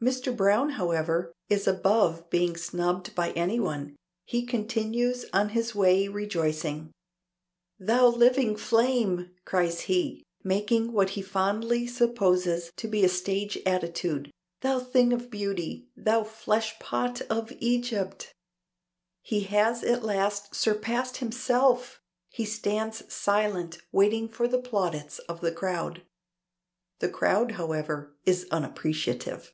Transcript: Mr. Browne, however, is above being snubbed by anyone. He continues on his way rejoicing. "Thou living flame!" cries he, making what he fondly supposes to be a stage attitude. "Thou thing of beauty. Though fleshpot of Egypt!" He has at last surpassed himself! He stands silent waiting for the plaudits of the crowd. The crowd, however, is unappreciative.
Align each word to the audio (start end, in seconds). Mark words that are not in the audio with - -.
Mr. 0.00 0.34
Browne, 0.34 0.70
however, 0.70 1.30
is 1.50 1.68
above 1.68 2.30
being 2.30 2.56
snubbed 2.56 3.14
by 3.14 3.32
anyone. 3.32 3.94
He 4.24 4.46
continues 4.46 5.26
on 5.30 5.50
his 5.50 5.74
way 5.74 6.08
rejoicing. 6.08 6.90
"Thou 7.78 8.06
living 8.06 8.56
flame!" 8.56 9.34
cries 9.44 9.80
he, 9.82 10.24
making 10.42 10.92
what 10.94 11.10
he 11.10 11.20
fondly 11.20 11.86
supposes 11.86 12.72
to 12.78 12.88
be 12.88 13.04
a 13.04 13.10
stage 13.10 13.58
attitude. 13.66 14.30
"Thou 14.62 14.80
thing 14.80 15.12
of 15.12 15.30
beauty. 15.30 15.86
Though 15.94 16.24
fleshpot 16.24 17.20
of 17.28 17.52
Egypt!" 17.58 18.32
He 19.20 19.40
has 19.40 19.84
at 19.84 20.02
last 20.02 20.54
surpassed 20.54 21.18
himself! 21.18 22.00
He 22.30 22.46
stands 22.46 23.12
silent 23.12 23.76
waiting 23.92 24.30
for 24.30 24.48
the 24.48 24.62
plaudits 24.62 25.18
of 25.28 25.42
the 25.42 25.52
crowd. 25.52 26.00
The 27.00 27.10
crowd, 27.10 27.50
however, 27.52 28.16
is 28.24 28.46
unappreciative. 28.50 29.52